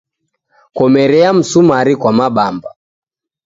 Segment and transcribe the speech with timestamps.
[0.73, 2.75] Komerea msumari kwa mabamba